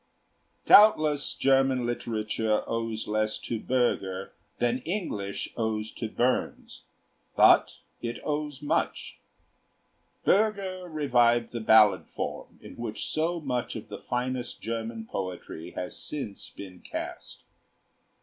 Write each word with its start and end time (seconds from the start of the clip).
Doubtless 0.65 1.35
German 1.35 1.85
literature 1.85 2.63
owes 2.67 3.07
less 3.07 3.37
to 3.41 3.59
Bürger 3.59 4.31
than 4.57 4.79
English 4.79 5.49
owes 5.55 5.91
to 5.91 6.09
Burns, 6.09 6.85
but 7.35 7.75
it 8.01 8.17
owes 8.23 8.63
much. 8.63 9.19
Bürger 10.25 10.91
revived 10.91 11.51
the 11.51 11.59
ballad 11.61 12.07
form 12.07 12.57
in 12.63 12.77
which 12.77 13.05
so 13.05 13.39
much 13.41 13.75
of 13.75 13.89
the 13.89 13.99
finest 13.99 14.59
German 14.59 15.05
poetry 15.05 15.69
has 15.75 15.95
since 15.95 16.49
been 16.49 16.79
cast. 16.79 17.43